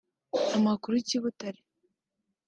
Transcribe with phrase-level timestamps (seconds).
[0.57, 1.59] Amakuru ki Butare